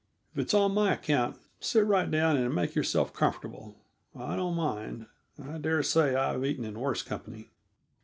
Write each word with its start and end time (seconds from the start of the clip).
If 0.33 0.39
it's 0.39 0.53
on 0.55 0.73
my 0.73 0.93
account, 0.95 1.37
sit 1.59 1.85
right 1.85 2.09
down 2.09 2.35
and 2.35 2.55
make 2.55 2.73
yourself 2.73 3.13
comfortable. 3.13 3.75
I 4.15 4.35
don't 4.35 4.55
mind; 4.55 5.05
I 5.37 5.59
dare 5.59 5.83
say 5.83 6.15
I've 6.15 6.43
eaten 6.43 6.65
in 6.65 6.79
worse 6.79 7.03
company." 7.03 7.51